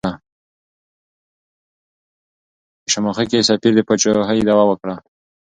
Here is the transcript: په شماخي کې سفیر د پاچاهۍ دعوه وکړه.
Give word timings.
په 2.81 2.87
شماخي 2.93 3.25
کې 3.31 3.47
سفیر 3.49 3.73
د 3.75 3.79
پاچاهۍ 3.87 4.39
دعوه 4.47 4.65
وکړه. 4.67 4.95